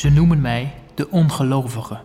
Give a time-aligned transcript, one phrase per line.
[0.00, 1.98] Ze noemen mij de ongelovige.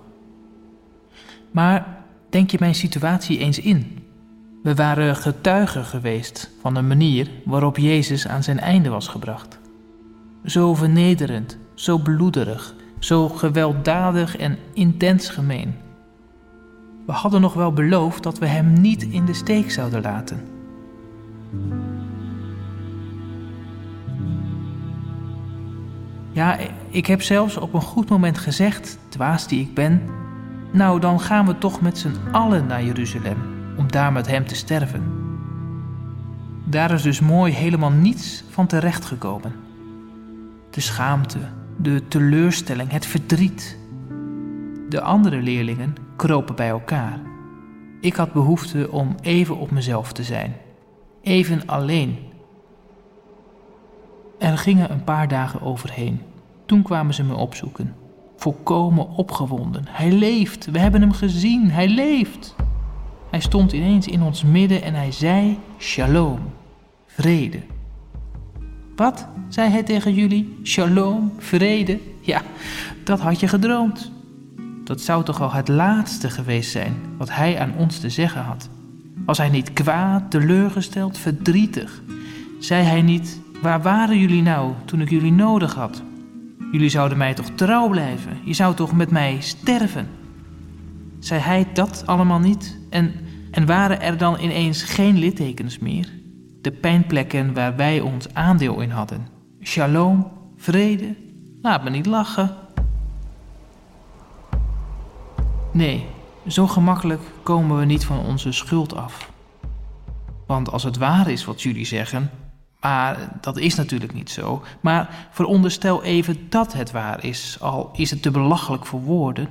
[1.51, 1.97] Maar
[2.29, 4.03] denk je mijn situatie eens in.
[4.63, 9.59] We waren getuigen geweest van de manier waarop Jezus aan zijn einde was gebracht.
[10.45, 15.75] Zo vernederend, zo bloederig, zo gewelddadig en intens gemeen.
[17.05, 20.47] We hadden nog wel beloofd dat we hem niet in de steek zouden laten.
[26.35, 26.57] Ja,
[26.89, 30.01] ik heb zelfs op een goed moment gezegd, dwaas die ik ben,
[30.71, 33.37] nou dan gaan we toch met z'n allen naar Jeruzalem
[33.77, 35.03] om daar met hem te sterven.
[36.65, 39.53] Daar is dus mooi helemaal niets van terecht gekomen.
[40.69, 41.39] De schaamte,
[41.77, 43.77] de teleurstelling, het verdriet.
[44.89, 47.19] De andere leerlingen kropen bij elkaar.
[48.01, 50.55] Ik had behoefte om even op mezelf te zijn,
[51.21, 52.17] even alleen.
[54.39, 56.21] Er gingen een paar dagen overheen.
[56.65, 57.93] Toen kwamen ze me opzoeken,
[58.37, 59.83] volkomen opgewonden.
[59.89, 62.55] Hij leeft, we hebben hem gezien, hij leeft.
[63.29, 66.39] Hij stond ineens in ons midden en hij zei: Shalom,
[67.05, 67.59] vrede.
[68.95, 69.27] Wat?
[69.49, 70.59] zei hij tegen jullie?
[70.63, 71.99] Shalom, vrede?
[72.21, 72.41] Ja,
[73.03, 74.11] dat had je gedroomd.
[74.83, 78.69] Dat zou toch al het laatste geweest zijn wat hij aan ons te zeggen had.
[79.25, 82.01] Was hij niet kwaad, teleurgesteld, verdrietig?
[82.59, 86.03] Zei hij niet: Waar waren jullie nou toen ik jullie nodig had?
[86.71, 88.37] Jullie zouden mij toch trouw blijven?
[88.43, 90.07] Je zou toch met mij sterven?
[91.19, 92.79] Zei hij dat allemaal niet?
[92.89, 93.13] En,
[93.51, 96.09] en waren er dan ineens geen littekens meer?
[96.61, 99.27] De pijnplekken waar wij ons aandeel in hadden.
[99.61, 101.15] Shalom, vrede,
[101.61, 102.55] laat me niet lachen.
[105.71, 106.05] Nee,
[106.47, 109.31] zo gemakkelijk komen we niet van onze schuld af.
[110.47, 112.29] Want als het waar is wat jullie zeggen,
[112.85, 114.63] maar dat is natuurlijk niet zo.
[114.79, 119.47] Maar veronderstel even dat het waar is, al is het te belachelijk voor woorden.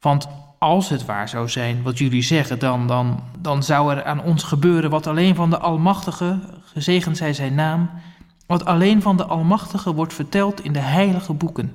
[0.00, 4.22] Want als het waar zou zijn wat jullie zeggen, dan, dan, dan zou er aan
[4.22, 7.90] ons gebeuren wat alleen van de Almachtige, gezegend zij zijn naam,
[8.46, 11.72] wat alleen van de Almachtige wordt verteld in de heilige boeken.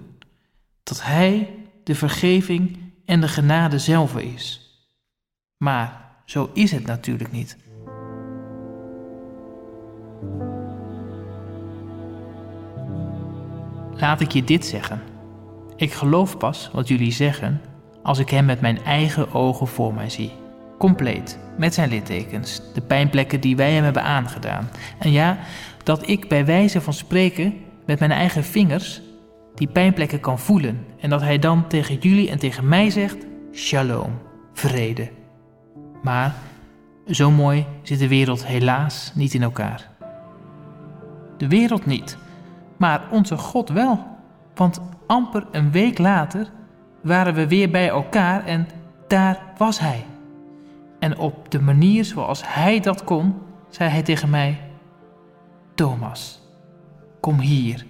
[0.84, 1.50] Dat Hij
[1.84, 4.62] de vergeving en de genade zelf is.
[5.58, 7.58] Maar zo is het natuurlijk niet.
[14.00, 15.02] Laat ik je dit zeggen.
[15.76, 17.62] Ik geloof pas wat jullie zeggen
[18.04, 20.32] als ik hem met mijn eigen ogen voor mij zie.
[20.78, 24.70] Compleet, met zijn littekens, de pijnplekken die wij hem hebben aangedaan.
[25.00, 25.38] En ja,
[25.84, 27.54] dat ik bij wijze van spreken
[27.86, 29.02] met mijn eigen vingers
[29.56, 30.86] die pijnplekken kan voelen.
[31.00, 33.18] En dat hij dan tegen jullie en tegen mij zegt:
[33.54, 34.20] Shalom,
[34.54, 35.10] vrede.
[36.04, 36.36] Maar
[37.08, 39.90] zo mooi zit de wereld helaas niet in elkaar.
[41.38, 42.18] De wereld niet
[42.80, 44.08] maar onze God wel.
[44.56, 46.52] Want amper een week later
[47.02, 48.68] waren we weer bij elkaar en
[49.08, 50.06] daar was Hij.
[51.00, 53.36] En op de manier zoals Hij dat kon,
[53.70, 54.60] zei Hij tegen mij:
[55.76, 56.42] Thomas,
[57.20, 57.86] kom hier,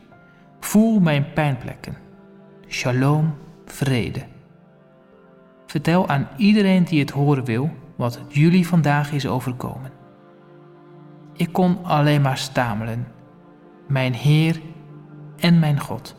[0.60, 1.98] voel mijn pijnplekken.
[2.68, 3.36] Shalom,
[3.66, 4.26] vrede.
[5.66, 9.92] Vertel aan iedereen die het horen wil wat jullie vandaag is overkomen.
[11.34, 13.08] Ik kon alleen maar stamelen.
[13.88, 14.62] Mijn Heer
[15.40, 16.19] en mijn God.